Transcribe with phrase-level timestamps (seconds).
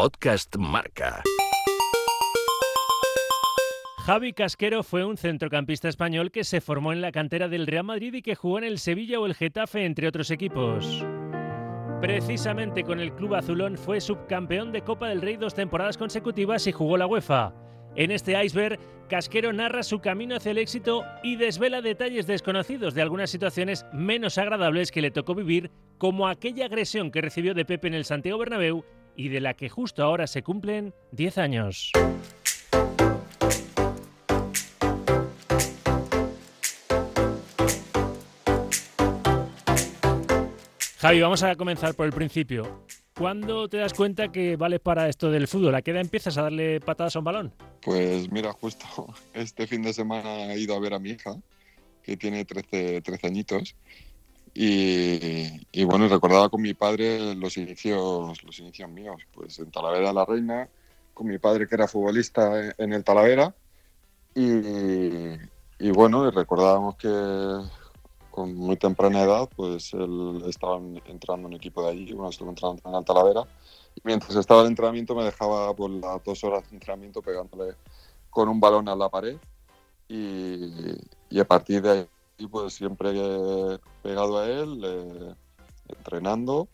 [0.00, 1.22] Podcast Marca.
[4.06, 8.14] Javi Casquero fue un centrocampista español que se formó en la cantera del Real Madrid
[8.14, 11.04] y que jugó en el Sevilla o el Getafe, entre otros equipos.
[12.00, 16.72] Precisamente con el club azulón fue subcampeón de Copa del Rey dos temporadas consecutivas y
[16.72, 17.52] jugó la UEFA.
[17.94, 18.80] En este iceberg,
[19.10, 24.38] Casquero narra su camino hacia el éxito y desvela detalles desconocidos de algunas situaciones menos
[24.38, 28.38] agradables que le tocó vivir, como aquella agresión que recibió de Pepe en el Santiago
[28.38, 28.82] Bernabéu
[29.16, 31.92] y de la que justo ahora se cumplen 10 años.
[41.00, 42.84] Javi, vamos a comenzar por el principio.
[43.16, 45.74] ¿Cuándo te das cuenta que vales para esto del fútbol?
[45.74, 47.54] ¿A qué edad empiezas a darle patadas a un balón?
[47.82, 48.86] Pues mira, justo
[49.34, 51.36] este fin de semana he ido a ver a mi hija,
[52.02, 53.76] que tiene 13, 13 añitos,
[54.52, 60.24] y, bueno, recordaba con mi padre los inicios, los inicios míos, pues en Talavera la
[60.24, 60.68] Reina,
[61.14, 63.54] con mi padre que era futbolista en el Talavera,
[64.34, 64.50] y,
[65.78, 67.08] y bueno, recordábamos que
[68.30, 72.48] con muy temprana edad, pues él estaba entrando en un equipo de allí, bueno, estuvo
[72.48, 73.42] entrando en Talavera,
[73.94, 77.74] y mientras estaba el entrenamiento me dejaba por las dos horas de entrenamiento pegándole
[78.30, 79.36] con un balón a la pared,
[80.08, 80.72] y,
[81.28, 82.08] y a partir de ahí,
[82.68, 83.12] siempre
[84.02, 85.34] pegado a él, eh,
[85.88, 86.68] entrenando,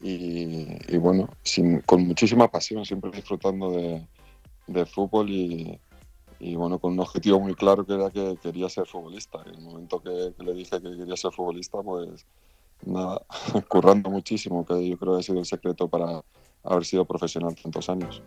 [0.00, 4.06] y, bueno, sin, con muchísima pasión, siempre disfrutando de,
[4.68, 5.80] de fútbol y,
[6.40, 9.42] y bueno, con un objetivo muy claro que era que quería ser futbolista.
[9.46, 12.26] En el momento que, le dije que quería ser futbolista, pues
[12.84, 13.22] nada,
[13.68, 16.22] currando muchísimo, que yo creo que ha sido el secreto para
[16.62, 18.22] haber sido profesional tantos años.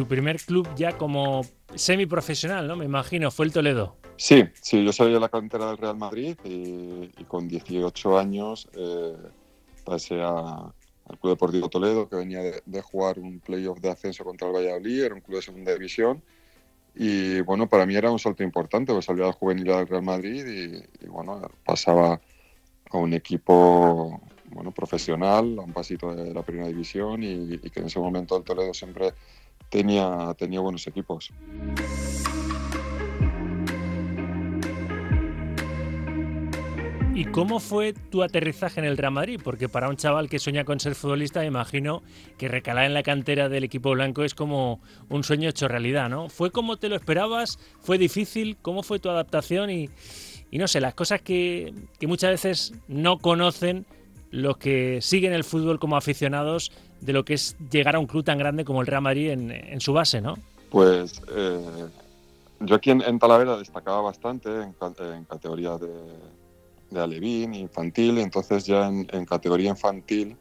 [0.00, 1.42] Tu primer club ya como
[1.74, 2.74] semiprofesional, ¿no?
[2.74, 3.96] Me imagino, fue el Toledo.
[4.16, 9.14] Sí, sí, yo salí de la cantera del Real Madrid y, con 18 años eh,
[9.84, 14.48] pasé a, al Club Deportivo Toledo, que venía de, jugar un playoff de ascenso contra
[14.48, 16.22] el Valladolid, era un club de segunda división.
[16.94, 20.46] Y bueno, para mí era un salto importante, pues salía al juvenil del Real Madrid
[20.46, 22.18] y, bueno, pasaba
[22.90, 27.80] a un equipo bueno, profesional, a un pasito de la primera división y, y que
[27.80, 29.12] en ese momento el Toledo siempre
[29.70, 31.32] tenía, tenía buenos equipos.
[37.20, 39.38] ¿Y cómo fue tu aterrizaje en el Real Madrid?
[39.44, 42.02] Porque para un chaval que sueña con ser futbolista, me imagino
[42.38, 46.30] que recalar en la cantera del equipo blanco es como un sueño hecho realidad, ¿no?
[46.30, 47.58] ¿Fue como te lo esperabas?
[47.80, 48.56] ¿Fue difícil?
[48.62, 49.68] ¿Cómo fue tu adaptación?
[49.68, 49.90] Y,
[50.50, 51.74] no sé, las cosas que,
[52.06, 53.84] muchas veces no conocen
[54.30, 58.24] los que siguen el fútbol como aficionados de lo que es llegar a un club
[58.24, 60.38] tan grande como el Real Madrid en, su base, ¿no?
[60.70, 61.86] Pues eh,
[62.60, 65.88] yo aquí en, Talavera destacaba bastante en, en categoría de
[66.90, 70.36] de alevín, infantil, entonces ya en, categoría infantil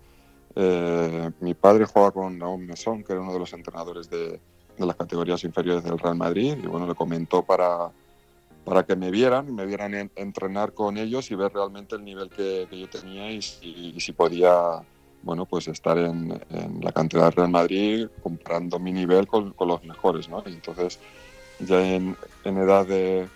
[0.56, 4.40] eh, mi padre jugaba con Raúl Mesón, que era uno de los entrenadores de,
[4.78, 7.92] las categorías inferiores del Real Madrid, y bueno, le comentó para,
[8.64, 12.66] para que me vieran, me vieran entrenar con ellos y ver realmente el nivel que,
[12.72, 14.82] yo tenía y si, podía
[15.24, 16.40] bueno, pues estar en,
[16.82, 20.44] la cantera del Real Madrid comparando mi nivel con, los mejores, ¿no?
[20.46, 21.00] Y entonces
[21.60, 22.16] ya en
[22.46, 23.28] edad de,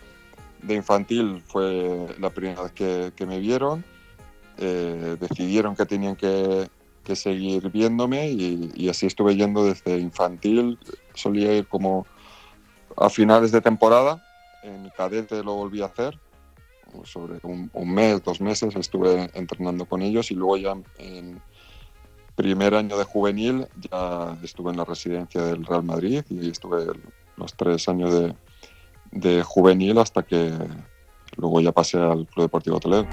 [0.64, 3.84] de infantil fue la primera vez que, me vieron.
[4.58, 6.70] Eh, decidieron que tenían que,
[7.16, 10.80] seguir viéndome y, así estuve yendo desde infantil.
[11.14, 12.08] Solía ir como
[12.98, 14.24] a finales de temporada.
[14.64, 16.18] En cadete lo volví a hacer.
[17.04, 21.42] Sobre un, mes, dos meses estuve entrenando con ellos y luego ya en
[22.36, 26.86] primer año de juvenil ya estuve en la residencia del Real Madrid y estuve
[27.38, 28.36] los tres años de,
[29.12, 30.52] de juvenil hasta que
[31.38, 33.08] luego ya pasé al Club Deportivo Toledo.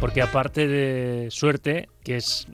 [0.00, 2.46] Porque aparte de suerte, que es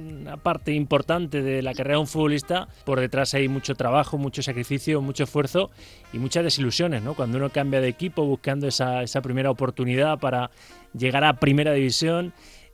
[0.00, 4.42] una parte importante de la carrera de un futbolista, por detrás hay mucho trabajo, mucho
[4.42, 5.70] sacrificio, mucho esfuerzo
[6.12, 7.14] y muchas desilusiones, ¿no?
[7.14, 10.50] Cuando uno cambia de equipo buscando esa, esa primera oportunidad para
[10.92, 12.32] llegar a primera división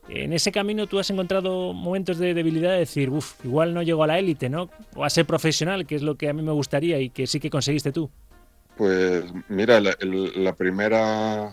[0.09, 4.03] en ese camino tú has encontrado momentos de debilidad de decir, uff, igual no llego
[4.03, 4.69] a la élite, ¿no?
[4.95, 7.39] O a ser profesional, que es lo que a mí me gustaría y que sí
[7.39, 8.09] que conseguiste tú.
[8.77, 11.51] Pues mira, la, primera,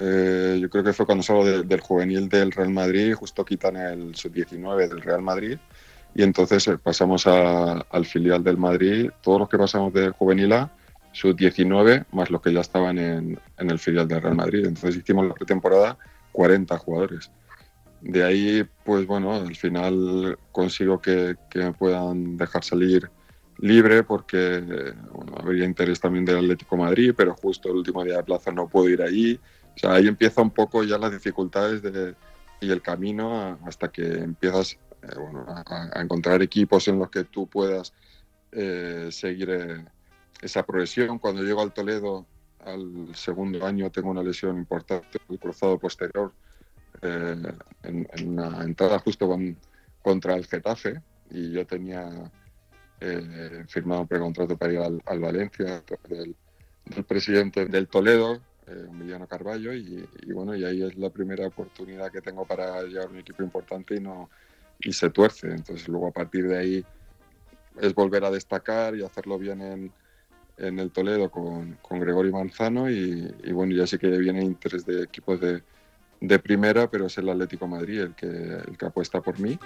[0.00, 4.14] eh, yo creo que fue cuando salgo del juvenil del Real Madrid, justo quitan el
[4.14, 5.58] sub-19 del Real Madrid
[6.14, 10.70] y entonces eh, pasamos al filial del Madrid, todos los que pasamos de juvenil A,
[11.12, 14.66] sub-19, más los que ya estaban en, en el filial del Real Madrid.
[14.66, 15.98] Entonces hicimos la pretemporada
[16.32, 17.30] 40 jugadores
[18.00, 23.10] de ahí, pues bueno, al final consigo que, me puedan dejar salir
[23.58, 28.24] libre porque bueno, habría interés también del Atlético Madrid, pero justo el último día de
[28.24, 29.38] plaza no puedo ir ahí.
[29.80, 32.14] Sea, ahí empieza un poco ya las dificultades de,
[32.60, 35.06] y el camino hasta que empiezas eh,
[35.46, 37.92] a, encontrar equipos en los que tú puedas
[38.52, 39.84] eh, seguir eh,
[40.42, 41.18] esa progresión.
[41.18, 42.26] Cuando llego al Toledo,
[42.64, 46.32] al segundo año, tengo una lesión importante, el cruzado posterior,
[47.02, 49.56] en, una entrada justo con,
[50.02, 51.00] contra el Getafe,
[51.30, 52.30] y yo tenía
[53.68, 56.36] firmado un precontrato para ir al, Valencia del
[57.06, 62.20] presidente del Toledo, eh, Emiliano Carballo, y, bueno, y ahí es la primera oportunidad que
[62.20, 64.30] tengo para llevar un equipo importante y no
[64.78, 65.48] y se tuerce.
[65.48, 66.84] Entonces luego a partir de ahí
[67.80, 69.92] es volver a destacar y hacerlo bien en,
[70.56, 75.02] en el Toledo con, con Gregorio Manzano y, bueno, ya sé que viene interés de
[75.02, 75.62] equipos de,
[76.20, 79.58] de, primera, pero es el Atlético Madrid el que, el que apuesta por mí.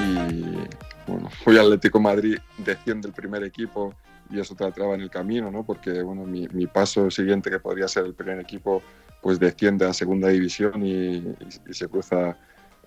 [0.00, 3.94] Y bueno, fui Atlético Madrid, desciende el primer equipo
[4.30, 5.64] y eso te traba en el camino, ¿no?
[5.64, 8.82] Porque bueno, mi, mi, paso siguiente, que podría ser el primer equipo,
[9.20, 11.34] pues desciende a segunda división y,
[11.70, 12.36] se cruza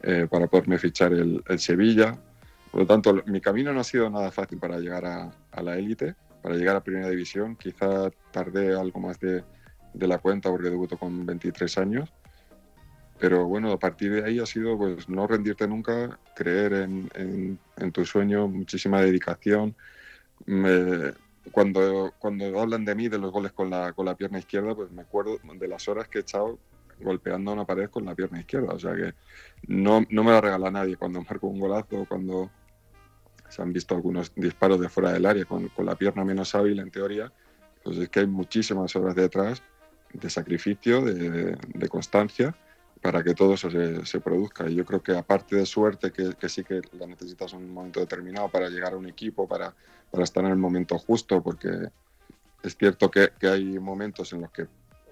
[0.01, 2.17] eh, para poderme fichar el, el, Sevilla.
[2.71, 5.77] Por lo tanto, mi camino no ha sido nada fácil para llegar a, a la
[5.77, 7.55] élite, para llegar a primera división.
[7.55, 9.43] Quizá tardé algo más de,
[9.93, 12.13] de la cuenta porque debuto con 23 años.
[13.19, 17.59] Pero bueno, a partir de ahí ha sido pues no rendirte nunca, creer en, en,
[17.77, 19.75] en tu sueño, muchísima dedicación.
[21.51, 24.91] Cuando, cuando hablan de mí, de los goles con la, con la pierna izquierda, pues
[24.91, 26.59] me acuerdo de las horas que he echado
[26.99, 28.73] golpeando una pared con la pierna izquierda.
[28.73, 29.13] O sea que
[29.67, 32.49] no, no me la regala nadie cuando marco un golazo, cuando
[33.49, 36.79] se han visto algunos disparos de fuera del área con, con la pierna menos hábil
[36.79, 37.31] en teoría.
[37.83, 39.61] Pues es que hay muchísimas horas detrás
[40.13, 42.55] de sacrificio, de, de constancia
[43.03, 44.69] para que todo eso se, se, produzca.
[44.69, 47.73] Y yo creo que aparte de suerte, que, que, sí que la necesitas en un
[47.73, 49.75] momento determinado para llegar a un equipo, para,
[50.09, 51.89] para estar en el momento justo, porque
[52.63, 54.67] es cierto que, que, hay momentos en los que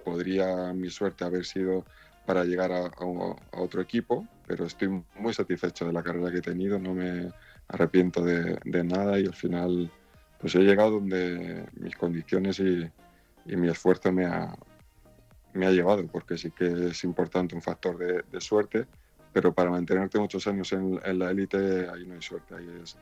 [0.06, 1.84] podría mi suerte haber sido
[2.26, 6.38] para llegar a, a, a, otro equipo, pero estoy muy satisfecho de la carrera que
[6.38, 7.30] he tenido, no me
[7.68, 9.92] arrepiento de, de nada y al final
[10.40, 12.90] pues he llegado donde mis condiciones y,
[13.46, 14.56] y mi esfuerzo me ha,
[15.54, 18.86] me ha llevado, porque sí que es importante un factor de, de suerte,
[19.34, 22.98] pero para mantenerte muchos años en, en la élite ahí no hay suerte, ahí es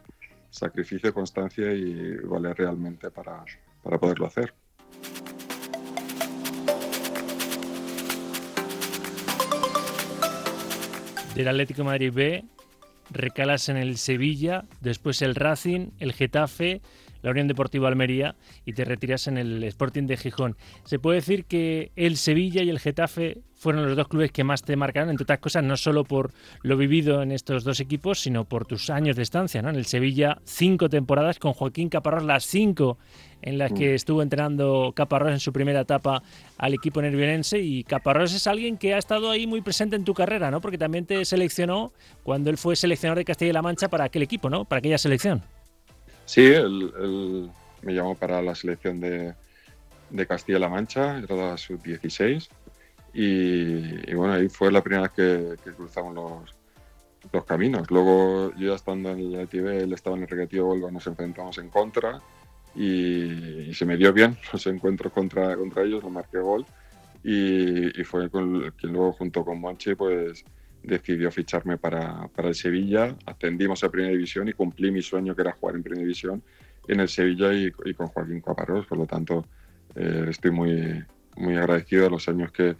[0.49, 3.43] sacrificio, constancia y vale realmente para,
[3.83, 4.53] para poderlo hacer.
[11.35, 12.43] Del Atlético Madrid B,
[13.11, 16.81] recalas en el Sevilla, después el Racing, el Getafe,
[17.21, 18.35] la Unión Deportiva Almería
[18.65, 20.55] y te retiras en el Sporting de Gijón.
[20.83, 24.63] Se puede decir que el Sevilla y el Getafe fueron los dos clubes que más
[24.63, 26.31] te marcaron, entre otras cosas, no solo por
[26.63, 29.61] lo vivido en estos dos equipos, sino por tus años de estancia.
[29.61, 29.69] ¿no?
[29.69, 32.97] En el Sevilla, cinco temporadas con Joaquín Caparrós, las cinco
[33.41, 33.95] en las que mm.
[33.95, 36.23] estuvo entrenando Caparrós en su primera etapa
[36.57, 37.59] al equipo nervionense.
[37.59, 40.61] Y Caparrós es alguien que ha estado ahí muy presente en tu carrera, ¿no?
[40.61, 41.91] porque también te seleccionó
[42.23, 44.63] cuando él fue seleccionador de Castilla y La Mancha para aquel equipo, ¿no?
[44.63, 45.43] para aquella selección.
[46.29, 47.49] Sí, él,
[47.81, 49.33] me llamó para la selección de,
[50.11, 52.47] de Castilla-La Mancha, era la sub-16.
[53.15, 56.55] Y, y, bueno, ahí fue la primera vez que, que cruzamos los,
[57.33, 57.89] los, caminos.
[57.89, 61.57] Luego, yo ya estando en el ITV, él estaba en el Recreativo Volva, nos enfrentamos
[61.57, 62.21] en contra
[62.75, 66.63] y, se me dio bien los encuentros contra, contra ellos, lo marqué gol.
[67.23, 70.45] Y, fue con, quien luego, junto con Monchi, pues
[70.83, 75.41] decidió ficharme para, para, el Sevilla, ascendimos a Primera División y cumplí mi sueño que
[75.41, 76.41] era jugar en Primera División
[76.87, 79.45] en el Sevilla y, con Joaquín Caparrós, por lo tanto
[79.95, 81.03] eh, estoy muy,
[81.37, 82.75] muy agradecido de los años que,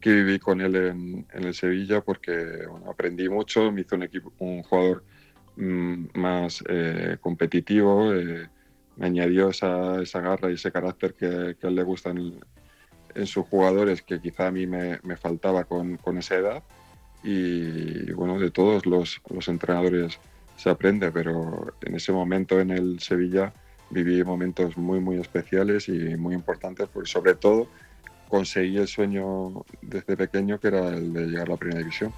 [0.00, 4.32] que viví con él en, en el Sevilla porque aprendí mucho, me hizo un, equipo,
[4.38, 5.04] un jugador
[5.56, 8.48] mmm, más eh, competitivo, eh,
[8.96, 12.40] me añadió esa, esa, garra y ese carácter que, que a él le gusta en,
[13.14, 16.62] en, sus jugadores que quizá a mí me, me faltaba con, con esa edad
[17.22, 20.18] y bueno, de todos los, los, entrenadores
[20.56, 23.52] se aprende, pero en ese momento en el Sevilla
[23.90, 27.68] viví momentos muy, muy especiales y muy importantes, porque sobre todo
[28.28, 32.12] conseguí el sueño desde pequeño que era el de llegar a la primera división.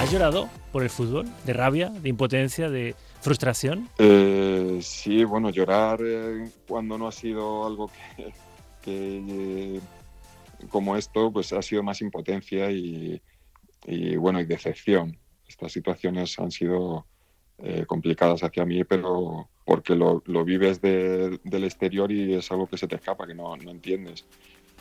[0.00, 1.28] ¿Has llorado por el fútbol?
[1.44, 3.88] ¿De rabia, de impotencia, de frustración?
[3.98, 8.32] Eh, sí, bueno, llorar eh, cuando no ha sido algo que,
[8.82, 9.80] que eh,
[10.68, 13.20] como esto, pues ha sido más impotencia y,
[13.86, 15.18] y bueno, y decepción.
[15.46, 17.06] Estas situaciones han sido
[17.58, 22.66] eh, complicadas hacia mí, pero porque lo, lo vives de, del exterior y es algo
[22.66, 24.24] que se te escapa, que no, no entiendes.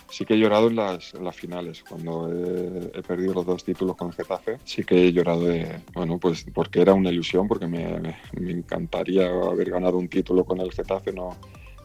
[0.10, 3.64] Sí que he llorado en las, en las finales, cuando he, he, perdido los dos
[3.64, 4.58] títulos con Getafe.
[4.66, 9.30] Sí que he llorado, de, bueno, pues porque era una ilusión, porque me, me, encantaría
[9.30, 11.38] haber ganado un título con el Getafe, no,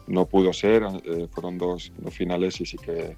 [0.07, 3.15] no pudo ser, eh, fueron dos, dos, finales y sí que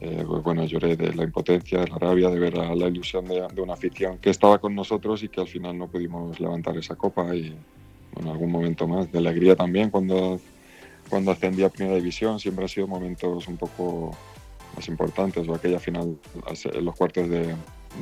[0.00, 3.26] eh, pues bueno, lloré de la impotencia, de la rabia, de ver la, la ilusión
[3.26, 6.76] de, de, una afición que estaba con nosotros y que al final no pudimos levantar
[6.78, 7.54] esa copa y
[8.14, 10.40] bueno, algún momento más de alegría también cuando,
[11.08, 14.16] cuando ascendí a Primera División, siempre han sido momentos un poco
[14.74, 16.16] más importantes, o aquella final
[16.80, 17.54] los cuartos de,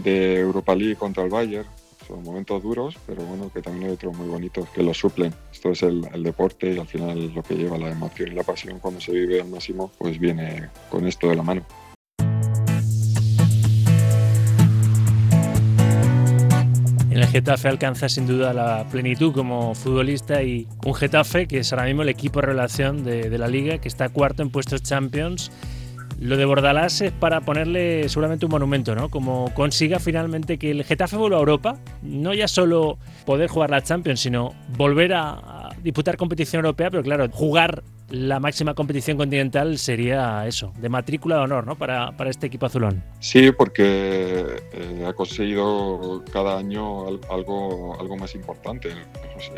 [0.04, 1.66] de Europa League contra el Bayern,
[2.06, 5.34] son momentos duros, pero bueno, que también hay otros muy bonitos que los suplen.
[5.52, 8.44] Esto es el, el, deporte y al final lo que lleva la emoción y la
[8.44, 11.62] pasión cuando se vive al máximo, pues viene con esto de la mano.
[17.18, 21.72] En el Getafe alcanza sin duda la plenitud como futbolista y un Getafe que es
[21.72, 25.50] ahora mismo el equipo relación de, de la liga, que está cuarto en puestos Champions
[26.20, 29.08] lo de Bordalás es para ponerle seguramente un monumento, ¿no?
[29.08, 33.82] Como consiga finalmente que el Getafe vuelva a Europa, no ya solo poder jugar la
[33.82, 40.46] Champions, sino volver a, disputar competición europea, pero claro, jugar la máxima competición continental sería
[40.46, 41.76] eso, de matrícula de honor, ¿no?
[41.76, 43.02] Para, para este equipo azulón.
[43.20, 48.90] Sí, porque eh, ha conseguido cada año algo, algo más importante.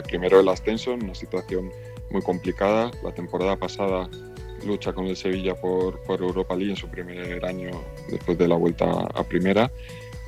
[0.08, 1.70] primero el ascenso en una situación
[2.10, 2.90] muy complicada.
[3.04, 4.08] La temporada pasada
[4.66, 7.70] lucha con el Sevilla por, por, Europa League en su primer año
[8.10, 9.70] después de la vuelta a primera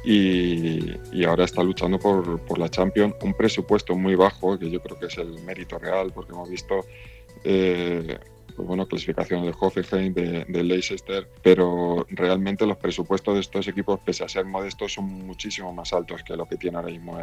[0.05, 4.81] y, y ahora está luchando por, por, la Champions, un presupuesto muy bajo que yo
[4.81, 6.87] creo que es el mérito real porque hemos visto
[7.45, 8.19] eh,
[8.55, 14.01] pues bueno, clasificación del Hoffenheim, de, de, Leicester, pero realmente los presupuestos de estos equipos,
[14.01, 17.19] pese a ser modestos, son muchísimo más altos que lo que tiene ahora mismo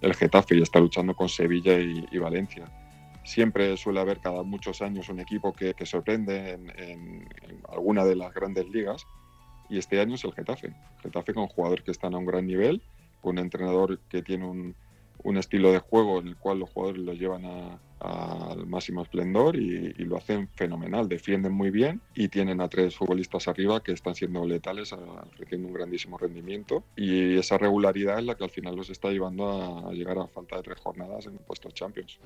[0.00, 2.66] el Getafe y está luchando con Sevilla y, y Valencia
[3.24, 8.04] siempre suele haber cada muchos años un equipo que, que sorprende en, en, en, alguna
[8.04, 9.06] de las grandes ligas
[9.68, 10.72] y este año es el Getafe.
[11.02, 12.82] Getafe con jugadores que están a un gran nivel,
[13.20, 14.74] con un entrenador que tiene un,
[15.22, 19.92] un estilo de juego en el cual los jugadores lo llevan al máximo esplendor y,
[20.04, 24.44] lo hacen fenomenal, defienden muy bien y tienen a tres futbolistas arriba que están siendo
[24.46, 29.10] letales, ofreciendo un grandísimo rendimiento y esa regularidad es la que al final los está
[29.10, 32.18] llevando a, a llegar a falta de tres jornadas en puestos Champions.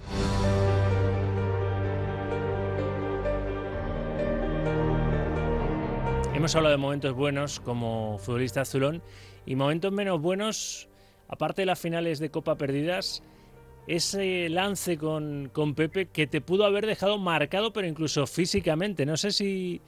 [6.34, 9.02] Hemos hablado de momentos buenos como futbolista azulón
[9.46, 10.88] y momentos menos buenos,
[11.28, 13.22] aparte de las finales de Copa perdidas,
[13.86, 19.04] ese lance con, con, Pepe que te pudo haber dejado marcado, pero incluso físicamente.
[19.04, 19.80] No sé si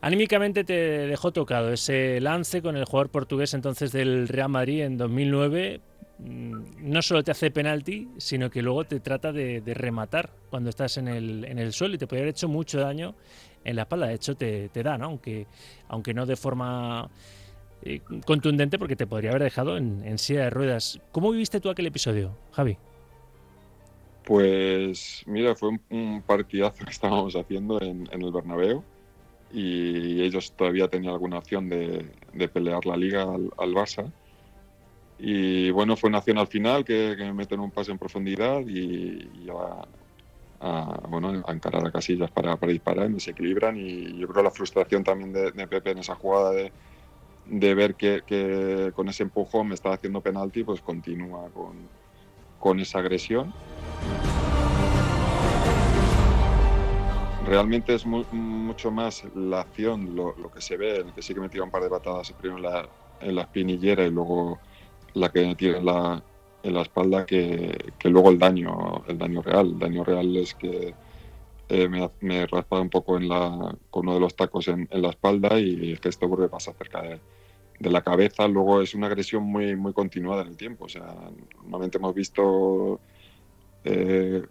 [0.00, 0.74] anímicamente te
[1.06, 5.80] dejó tocado ese lance con el jugador portugués entonces del Real Madrid en 2009.
[6.18, 10.96] Mm, no solo te hace penalti, sino que luego te trata de, rematar cuando estás
[10.96, 13.14] en el, en el, suelo y te puede haber hecho mucho daño
[13.64, 14.06] en la espalda.
[14.08, 15.06] De hecho, te, te da, ¿no?
[15.06, 15.46] Aunque,
[15.88, 17.10] aunque no de forma
[17.86, 21.00] eh, contundente, porque te podría haber dejado en, silla de ruedas.
[21.12, 22.78] ¿Cómo viviste tú aquel episodio, Javi?
[24.24, 28.82] Pues mira, fue un, partidazo que estábamos haciendo en, el Bernabéu
[29.52, 32.08] y ellos todavía tenían alguna opción de,
[32.48, 34.10] pelear la liga al, al, Barça.
[35.18, 39.28] Y bueno, fue una acción al final que, me meten un pase en profundidad y,
[39.44, 39.48] y
[40.60, 44.50] a, bueno, encarar a Casillas para, para disparar, me se equilibran y yo creo la
[44.50, 46.72] frustración también de, de Pepe en esa jugada de,
[47.46, 51.76] de ver que, que, con ese empujón me estaba haciendo penalti, pues continúa con,
[52.58, 53.52] con esa agresión.
[57.46, 61.34] Realmente es muy, mucho más la acción, lo, lo, que se ve, el que sí
[61.34, 62.88] que me tira un par de patadas primero en la,
[63.20, 64.58] en la espinillera y luego
[65.12, 66.22] la que me tira en la,
[66.62, 69.66] en la espalda que, que, luego el daño, el daño real.
[69.72, 70.94] El daño real es que
[71.68, 75.10] eh, me, me raspa un poco en la, con uno de los tacos en, la
[75.10, 77.20] espalda y es que esto vuelve pasa cerca de,
[77.90, 78.48] la cabeza.
[78.48, 80.86] Luego es una agresión muy, muy continuada en el tiempo.
[80.86, 81.14] O sea,
[81.62, 83.00] normalmente hemos visto
[83.84, 84.42] eh,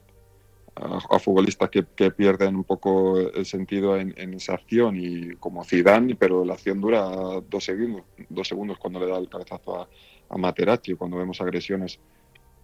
[0.75, 6.15] a, futbolistas que, pierden un poco el sentido en, en, esa acción y como Zidane,
[6.15, 9.87] pero la acción dura dos segundos, dos segundos cuando le da el cabezazo a
[10.33, 11.99] a Materazzi cuando vemos agresiones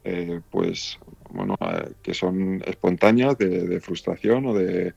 [0.03, 0.97] eh, pues
[1.29, 4.93] bueno eh, que son espontáneas de, frustración o de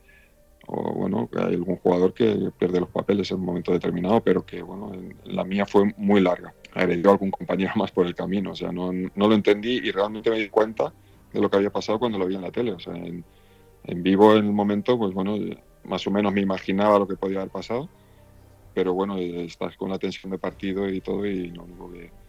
[0.65, 4.61] o bueno hay algún jugador que pierde los papeles en un momento determinado pero que
[4.61, 6.53] bueno en, la mía fue muy larga.
[6.73, 9.91] Agredió a algún compañero más por el camino o sea no, no, lo entendí y
[9.91, 10.93] realmente me di cuenta
[11.33, 12.71] de lo que había pasado cuando lo vi en la tele.
[12.71, 13.23] O sea en,
[14.03, 15.35] vivo en el momento pues bueno
[15.83, 17.89] más o menos me imaginaba lo que podía haber pasado
[18.73, 22.22] pero bueno estás con la tensión de partido y todo y lo único que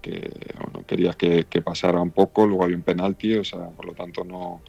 [0.00, 0.30] que
[0.60, 3.92] bueno, quería que, que, pasara un poco, luego había un penalti, o sea, por lo
[3.92, 4.60] tanto no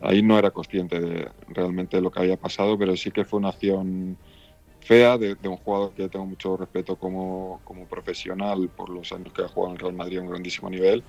[0.00, 3.48] ahí no era consciente de realmente lo que había pasado, pero sí que fue una
[3.48, 4.16] acción
[4.80, 9.32] fea de, de un jugador que tengo mucho respeto como, como, profesional por los años
[9.32, 11.02] que ha jugado en Real Madrid a un grandísimo nivel,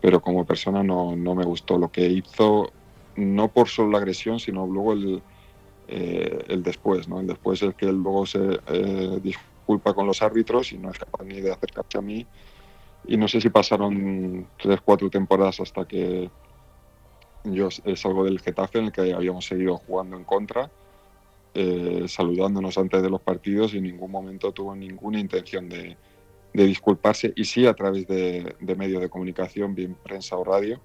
[0.00, 2.72] pero como persona no, no me gustó lo que hizo,
[3.16, 5.22] no por solo la agresión, sino luego el,
[5.88, 7.20] eh, el después, ¿no?
[7.20, 10.98] El después es que él luego se eh, disculpa con los árbitros y no es
[10.98, 12.26] capaz ni de acercarse a mí.
[13.06, 16.30] Y no sé si pasaron tres, cuatro temporadas hasta que
[17.44, 20.70] yo salgo del Getafe en el que habíamos seguido jugando en contra,
[21.54, 25.96] eh, saludándonos antes de los partidos y en ningún momento tuvo ninguna intención de,
[26.52, 30.80] disculparse y sí a través de, medios de comunicación, bien prensa o radio,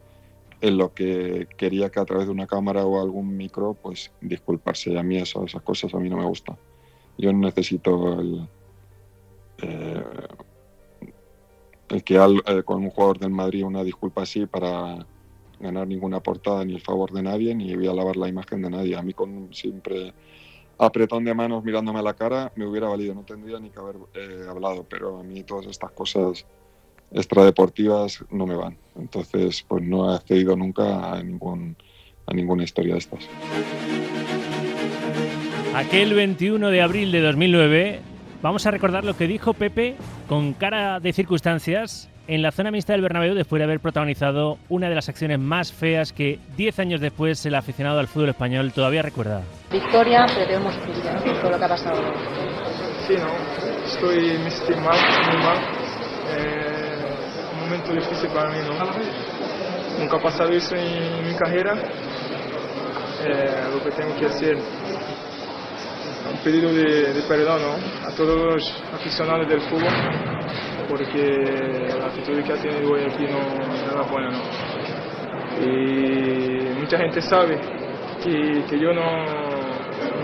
[0.62, 4.98] en lo que quería que a través de una cámara o algún micro, pues disculparse.
[4.98, 6.56] A mí eso, esas cosas a mí no me gustan.
[7.18, 8.48] Yo necesito el,
[9.62, 10.04] eh,
[12.04, 15.06] que eh, con un jugador del Madrid una disculpa así para
[15.60, 18.70] ganar ninguna portada ni el favor de nadie, ni voy a lavar la imagen de
[18.70, 18.96] nadie.
[18.96, 20.14] A mí con siempre
[20.78, 23.96] apretón de manos mirándome a la cara me hubiera valido, no tendría ni que haber
[24.14, 26.46] eh, hablado, pero a mí todas estas cosas
[27.12, 28.78] extradeportivas no me van.
[28.96, 31.78] Entonces, pues no he accedido nunca a, ningún,
[32.26, 33.30] a ninguna historia de estas.
[35.74, 38.00] Aquel 21 de abril de 2009,
[38.42, 39.96] vamos a recordar lo que dijo Pepe
[40.28, 44.90] con cara de circunstancias en la zona mixta del Bernabéu después de haber protagonizado una
[44.90, 49.02] de las acciones más feas que 10 años después el aficionado al fútbol español todavía
[49.02, 49.42] recuerda.
[49.72, 52.02] Victoria, pero hemos perdido todo lo que ha pasado.
[53.08, 53.28] Sí, no,
[53.86, 55.58] estoy me mal, muy mal.
[56.38, 56.86] Eh,
[57.66, 60.00] momento difícil para mí, ¿no?
[60.00, 61.74] Nunca ha pasado eso en mi carrera.
[63.24, 64.58] Eh, lo que tengo que hacer,
[66.30, 67.62] un pedido de, perdón
[68.04, 69.94] a todos los aficionados del fútbol,
[70.90, 74.30] porque la actitud que ha tenido hoy aquí no, es buena.
[75.62, 77.60] Y mucha gente sabe
[78.24, 79.26] que, que yo no,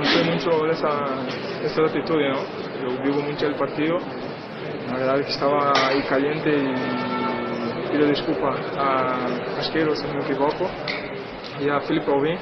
[0.06, 2.42] soy mucho de esa, de actitud, ¿no?
[2.82, 3.98] Yo vivo mucho el partido,
[4.88, 10.70] la verdad es que estaba ahí caliente y pido disculpa a Asquero, si me equivoco,
[11.60, 12.38] y a Felipe Alvin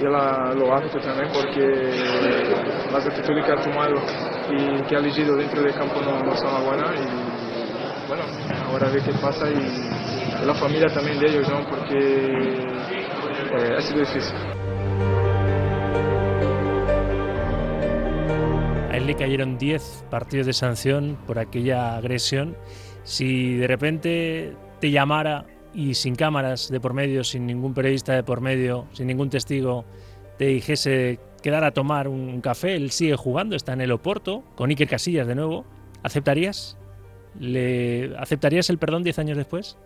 [0.00, 1.66] y a lo árbitro también, porque
[2.92, 3.94] las actitudes que ha tomado
[4.50, 6.90] y que ha elegido dentro del campo no, no son buenas.
[7.00, 8.22] Y bueno,
[8.70, 11.66] ahora ver qué pasa y la familia también de ellos, ¿no?
[11.68, 14.36] porque eh, ha sido difícil.
[18.90, 22.56] A él le cayeron 10 partidos de sanción por aquella agresión
[23.02, 28.22] si de repente te llamara y sin cámaras de por medio, sin ningún periodista de
[28.22, 29.84] por medio, sin ningún testigo,
[30.38, 34.70] te dijese quedar a tomar un café, él sigue jugando, está en el Oporto, con
[34.70, 35.66] Iker Casillas de nuevo,
[36.02, 36.78] ¿aceptarías?
[37.38, 39.76] ¿Le aceptarías el perdón diez años después?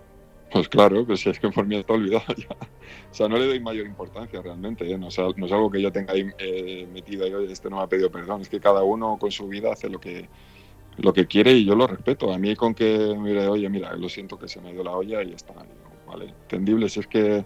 [0.53, 2.57] Pues claro, pues es que por mí está olvidado ya.
[3.11, 4.97] O sea, no le doy mayor importancia realmente, ¿eh?
[4.97, 8.43] no, es algo que yo tenga ahí eh, metido este no me ha pedido perdón,
[8.43, 10.29] es que cada uno con su vida hace lo que,
[11.03, 12.33] lo que quiere y yo lo respeto.
[12.33, 15.23] A mí con que mire, oye, mira, lo siento que se me ido la olla
[15.23, 15.55] y ya está.
[16.07, 16.89] Vale, entendible.
[16.89, 17.45] Si es que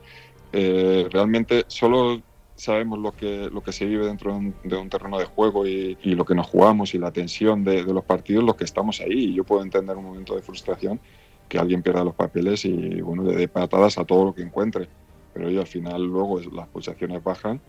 [0.53, 2.23] eh, realmente solo
[2.57, 6.25] sabemos lo que, lo que se vive dentro de un, terreno de juego y, lo
[6.25, 9.31] que nos jugamos y la tensión de, los partidos, los que estamos ahí.
[9.31, 11.01] Y yo puedo entender un momento de frustración
[11.49, 14.89] que alguien pierda los papeles y, bueno, le dé patadas a todo lo que encuentre.
[15.33, 17.61] Pero yo al final luego las pulsaciones bajan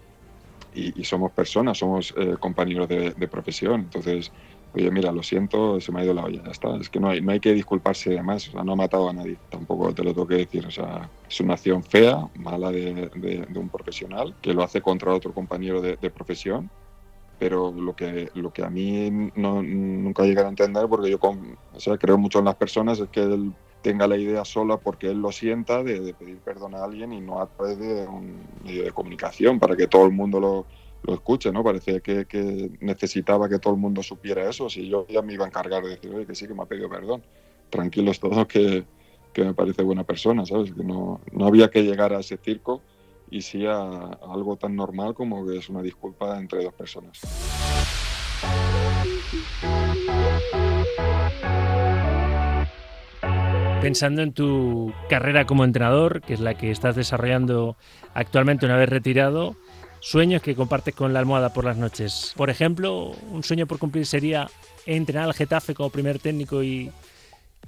[0.74, 3.82] y, somos personas, somos eh, compañeros de, de profesión.
[3.82, 4.32] Entonces,
[4.75, 6.75] oye, mira, lo siento, se me ha ido la olla, ya está.
[6.75, 9.09] Es que no hay, no hay que disculparse de más, o sea, no ha matado
[9.09, 10.65] a nadie, tampoco te lo tengo que decir.
[10.65, 15.13] O sea, es una acción fea, mala de, de, un profesional, que lo hace contra
[15.13, 16.69] otro compañero de, profesión,
[17.39, 21.79] pero lo que, lo que a mí no, nunca llegaré a entender, porque yo o
[21.79, 25.21] sea, creo mucho en las personas, es que él tenga la idea sola porque él
[25.21, 28.83] lo sienta de, de pedir perdón a alguien y no a través de un medio
[28.83, 30.65] de comunicación para que todo el mundo lo,
[31.05, 31.63] lo escuche, ¿no?
[31.63, 34.69] Parecía que, necesitaba que todo el mundo supiera eso.
[34.69, 36.89] Si yo ya me iba a encargar de decir, que sí, que me ha pedido
[36.89, 37.23] perdón.
[37.69, 38.85] Tranquilos todos, que,
[39.33, 40.73] que me parece buena persona, ¿sabes?
[40.73, 42.81] Que no, no había que llegar a ese circo
[43.29, 43.81] y sí a,
[44.31, 47.19] algo tan normal como que es una disculpa entre dos personas.
[53.81, 57.77] Pensando en tu carrera como entrenador, que es la que estás desarrollando
[58.15, 59.55] actualmente una vez retirado,
[60.05, 62.31] Sueños que compartes con la almohada por las noches.
[62.37, 64.47] Por ejemplo, un sueño por cumplir sería
[64.85, 66.91] entrenar al Getafe como primer técnico y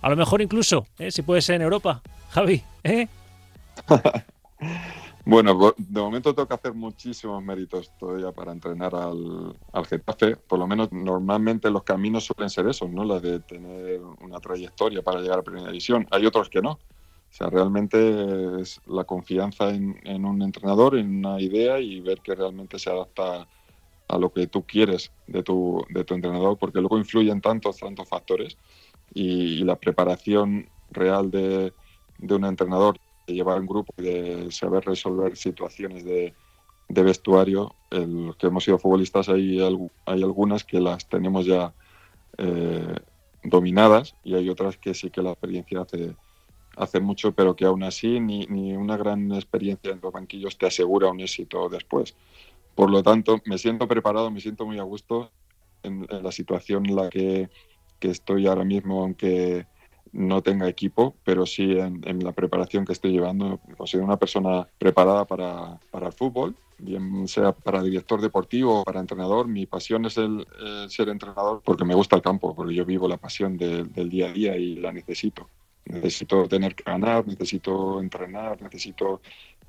[0.03, 1.09] a lo mejor incluso, ¿eh?
[1.09, 1.99] si puede ser en Europa.
[2.29, 3.07] Javi, ¿eh?
[5.25, 9.55] bueno, de momento tengo que hacer muchísimos méritos todavía para entrenar al,
[9.89, 10.35] Getafe.
[10.35, 13.03] Por lo menos normalmente los caminos suelen ser esos, ¿no?
[13.03, 16.05] La de tener una trayectoria para llegar a Primera División.
[16.11, 16.77] Hay otros que no.
[17.29, 22.33] O sea, realmente es la confianza en, un entrenador, en una idea y ver que
[22.33, 23.47] realmente se adapta
[24.07, 28.07] a lo que tú quieres de tu, de tu entrenador, porque luego influyen tantos, tantos
[28.07, 28.57] factores
[29.13, 31.73] y, la preparación real de,
[32.17, 36.33] de, un entrenador, de llevar un grupo de saber resolver situaciones de,
[36.89, 41.73] de vestuario, los que hemos sido futbolistas, hay, hay algunas que las tenemos ya
[42.37, 42.95] eh,
[43.43, 46.15] dominadas y hay otras que sí que la experiencia hace,
[46.77, 50.67] hace mucho, pero que aún así ni, ni una gran experiencia en los banquillos te
[50.67, 52.15] asegura un éxito después.
[52.75, 55.31] Por lo tanto, me siento preparado, me siento muy a gusto
[55.83, 57.49] en, la situación en la que,
[57.99, 59.65] que, estoy ahora mismo, aunque
[60.11, 63.59] no tenga equipo, pero sí en, la preparación que estoy llevando.
[63.77, 68.99] Considero una persona preparada para, para, el fútbol, bien sea para director deportivo o para
[68.99, 69.47] entrenador.
[69.47, 70.45] Mi pasión es el,
[70.89, 74.33] ser entrenador porque me gusta el campo, porque yo vivo la pasión del día a
[74.33, 75.49] día y la necesito.
[75.89, 79.21] Necesito tener que ganar, necesito entrenar, necesito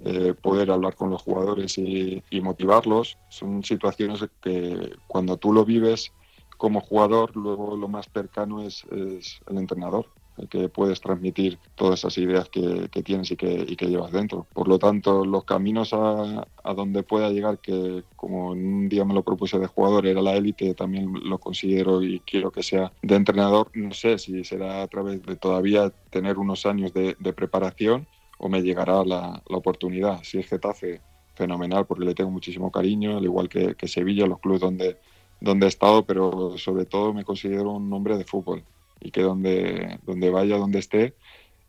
[0.04, 3.18] eh, poder hablar con los jugadores y, motivarlos.
[3.28, 6.12] Son situaciones que cuando tú lo vives
[6.57, 10.07] como jugador, luego lo más cercano es el entrenador
[10.46, 14.46] que puedes transmitir todas esas ideas que, tienes y que, llevas dentro.
[14.53, 19.22] Por lo tanto, los caminos a, donde pueda llegar, que como un día me lo
[19.22, 23.70] propuse de jugador, era la élite, también lo considero y quiero que sea de entrenador.
[23.74, 28.07] No sé si será a través de todavía tener unos años de, preparación
[28.38, 30.22] o me llegará la, la, oportunidad.
[30.22, 31.01] Si es Getafe,
[31.35, 34.98] fenomenal, porque le tengo muchísimo cariño, al igual que, que Sevilla, los clubes donde,
[35.40, 38.64] donde he estado, pero sobre todo me considero un hombre de fútbol
[39.01, 41.15] y que donde, donde vaya, donde esté,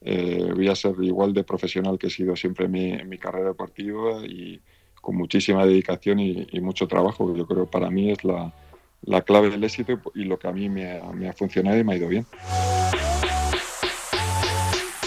[0.02, 3.50] eh, voy a ser igual de profesional que he sido siempre en mi, mi carrera
[3.50, 4.62] deportiva y
[5.02, 8.54] con muchísima dedicación y, mucho trabajo, que yo creo para mí es la,
[9.02, 11.84] la clave del éxito y lo que a mí me ha, me ha funcionado y
[11.84, 12.26] me ha ido bien.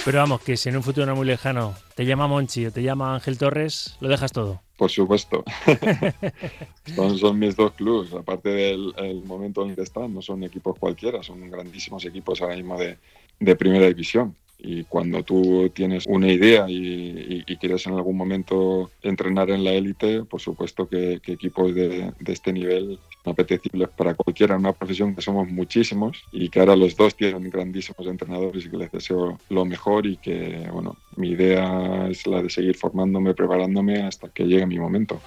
[0.05, 2.83] Pero vamos, que si en un futuro no muy lejano te llama Monchi o te
[2.83, 4.61] llama Ángel Torres, lo dejas todo.
[4.77, 5.45] Por supuesto.
[6.97, 10.77] son, son, mis dos clubes, aparte del momento en el que están, no son equipos
[10.77, 12.99] cualquiera, son grandísimos equipos ahora mismo de,
[13.38, 14.35] de primera división.
[14.59, 20.25] Y cuando tú tienes una idea y, quieres en algún momento entrenar en la élite,
[20.25, 25.49] por supuesto que, equipos de, este nivel son apetecibles para cualquiera, una profesión que somos
[25.49, 30.07] muchísimos y que ahora los dos tienen grandísimos entrenadores y que les deseo lo mejor
[30.07, 34.79] y que, bueno, mi idea es la de seguir formándome, preparándome hasta que llegue mi
[34.79, 35.21] momento.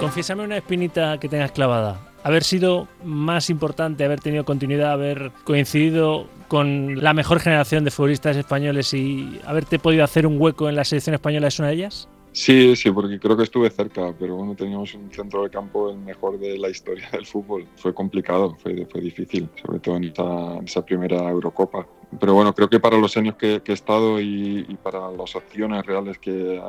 [0.00, 6.26] Confiésame una espinita que tengas clavada haber sido más importante, haber tenido continuidad, haber coincidido
[6.48, 10.84] con la mejor generación de futbolistas españoles y haberte podido hacer un hueco en la
[10.84, 12.08] selección española es una de ellas?
[12.32, 15.98] Sí, sí, porque creo que estuve cerca, pero bueno, teníamos un centro de campo el
[15.98, 17.66] mejor de la historia del fútbol.
[17.76, 21.86] Fue complicado, fue, fue difícil, sobre todo en esa, primera Eurocopa.
[22.18, 25.84] Pero bueno, creo que para los años que, he estado y, y, para las opciones
[25.84, 26.60] reales que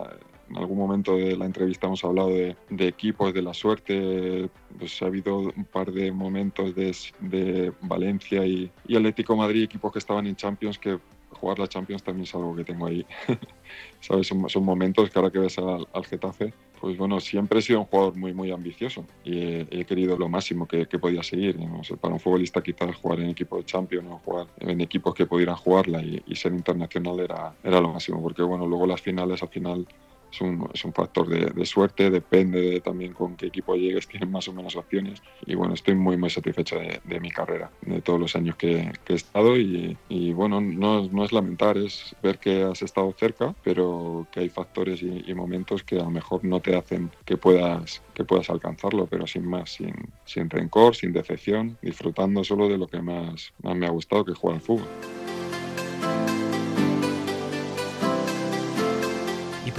[0.50, 2.56] en algún momento de la entrevista hemos hablado de,
[2.88, 4.50] equipos, de la suerte.
[4.78, 10.00] Pues ha habido un par de momentos de, Valencia y, y, Atlético Madrid, equipos que
[10.00, 11.00] estaban en Champions, que
[11.32, 13.06] jugar la Champions también es algo que tengo ahí.
[14.00, 14.28] ¿Sabes?
[14.28, 18.16] Son, momentos que ahora que ves al, Getafe, pues bueno, siempre he sido un jugador
[18.16, 21.58] muy, muy ambicioso y he, querido lo máximo que, podía seguir.
[22.00, 26.02] para un futbolista quizás jugar en equipo de Champions jugar en equipos que pudieran jugarla
[26.02, 29.88] y, y, ser internacional era, era lo máximo, porque bueno, luego las finales al final
[30.32, 34.48] es un, es un factor de, suerte, depende también con qué equipo llegues, tienes más
[34.48, 35.22] o menos opciones.
[35.46, 39.14] Y bueno, estoy muy, muy satisfecho de, mi carrera, de todos los años que, he
[39.14, 39.58] estado.
[39.58, 44.42] Y, y bueno, no, no, es lamentar, es ver que has estado cerca, pero que
[44.42, 48.50] hay factores y, momentos que a lo mejor no te hacen que puedas, que puedas
[48.50, 49.94] alcanzarlo, pero sin más, sin,
[50.26, 54.34] sin rencor, sin decepción, disfrutando solo de lo que más, más me ha gustado, que
[54.34, 54.88] es jugar al fútbol.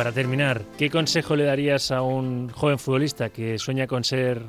[0.00, 4.40] Para terminar, ¿qué consejo le darías a un joven futbolista que sueña con ser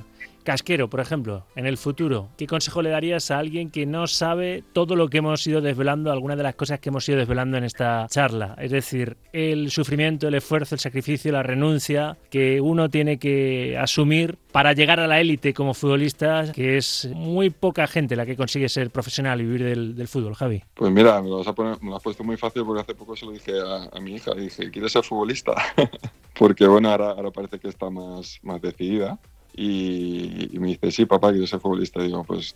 [0.44, 2.30] casquero, por ejemplo, en el futuro?
[2.38, 6.12] ¿Qué consejo le darías a alguien que no sabe todo lo que hemos ido desvelando,
[6.12, 8.56] algunas de las cosas que hemos ido desvelando en esta charla?
[8.60, 14.38] Es decir, el sufrimiento, el esfuerzo, el sacrificio, la renuncia que uno tiene que asumir
[14.52, 18.70] para llegar a la élite como futbolista, que es muy poca gente la que consigue
[18.70, 19.64] ser profesional y vivir
[19.96, 20.64] del, fútbol, Javi.
[20.74, 24.00] Pues mira, me lo, has puesto muy fácil porque hace poco se lo dije a,
[24.00, 25.54] mi hija, dije, ¿quieres ser futbolista?
[26.38, 29.20] porque bueno, ahora, ahora parece que está más, más decidida.
[29.54, 32.02] Y, me dice, sí, papá, quiero ser futbolista.
[32.02, 32.56] Digo, pues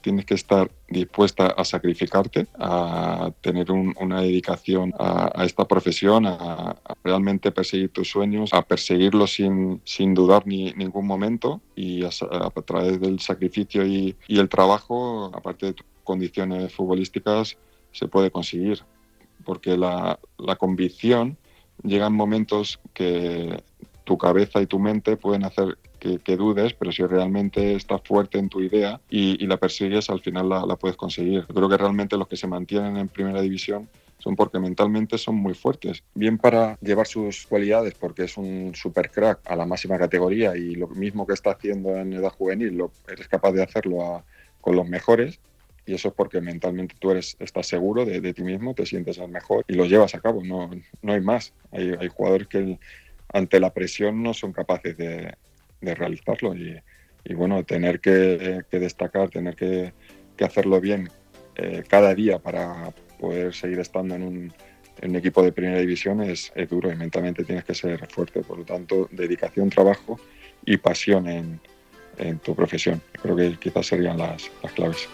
[0.00, 7.50] tienes que estar dispuesta a sacrificarte, a tener una dedicación a, esta profesión, a, realmente
[7.50, 12.10] perseguir tus sueños, a perseguirlos sin, sin dudar ni ningún momento y a,
[12.64, 17.56] través del sacrificio y, y el trabajo, aparte de tus condiciones futbolísticas,
[17.92, 18.82] se puede conseguir.
[19.44, 21.36] Porque la, la convicción
[21.82, 23.62] llega en momentos que
[24.04, 25.78] tu cabeza y tu mente pueden hacer
[26.24, 30.48] que, dudes, pero si realmente estás fuerte en tu idea y, la persigues, al final
[30.48, 31.46] la, puedes conseguir.
[31.46, 33.88] creo que realmente los que se mantienen en primera división
[34.18, 36.02] son porque mentalmente son muy fuertes.
[36.14, 40.74] Bien para llevar sus cualidades, porque es un super crack a la máxima categoría y
[40.74, 44.24] lo mismo que está haciendo en edad juvenil, lo, eres capaz de hacerlo
[44.60, 45.38] con los mejores.
[45.88, 49.28] Y eso es porque mentalmente tú eres, estás seguro de, ti mismo, te sientes al
[49.28, 50.42] mejor y lo llevas a cabo.
[50.42, 50.68] No,
[51.02, 51.52] no hay más.
[51.70, 52.80] Hay, hay jugadores que
[53.32, 55.32] ante la presión no son capaces de,
[55.80, 56.54] de realizarlo.
[56.54, 56.80] Y,
[57.24, 59.92] y, bueno, tener que, que destacar, tener que,
[60.36, 61.10] que hacerlo bien
[61.56, 64.52] eh, cada día para poder seguir estando en un,
[65.16, 68.42] equipo de primera división es, duro y mentalmente tienes que ser fuerte.
[68.42, 70.20] Por lo tanto, dedicación, trabajo
[70.64, 71.60] y pasión en,
[72.42, 73.02] tu profesión.
[73.20, 75.06] Creo que quizás serían las, las claves.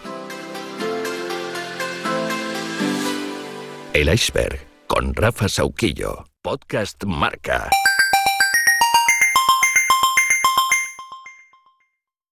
[3.93, 7.69] El iceberg con Rafa Sauquillo, podcast Marca.